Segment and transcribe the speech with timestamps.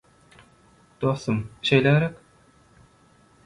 [1.01, 2.19] Dostum, şeýle gerek?